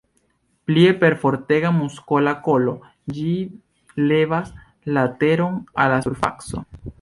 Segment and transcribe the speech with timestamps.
[0.69, 2.73] Plie, per fortega muskola kolo
[3.19, 3.35] ĝi
[4.13, 4.51] levas
[4.97, 6.65] la teron al la surfaco.